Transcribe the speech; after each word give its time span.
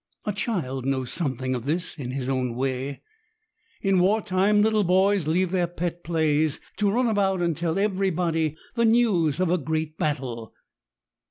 A 0.25 0.33
child 0.33 0.83
knows 0.83 1.11
something 1.13 1.53
of 1.53 1.67
this 1.67 1.95
in 1.99 2.09
his 2.09 2.27
own 2.27 2.55
way. 2.55 3.03
In 3.83 3.99
war 3.99 4.19
time, 4.19 4.63
little 4.63 4.83
boys 4.83 5.27
leave 5.27 5.51
their 5.51 5.67
pet 5.67 6.03
plays 6.03 6.59
to 6.77 6.89
run 6.89 7.05
about 7.07 7.39
and 7.39 7.55
tell 7.55 7.77
everybody 7.77 8.57
the 8.73 8.85
news 8.85 9.39
of 9.39 9.51
a 9.51 9.59
great 9.59 9.99
battle. 9.99 10.55